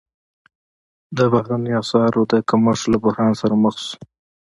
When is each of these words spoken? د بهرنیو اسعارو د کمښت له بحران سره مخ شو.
د 1.17 1.19
بهرنیو 1.31 1.79
اسعارو 1.83 2.21
د 2.31 2.33
کمښت 2.49 2.83
له 2.91 2.97
بحران 3.03 3.31
سره 3.41 3.53
مخ 3.63 3.75
شو. 3.85 3.97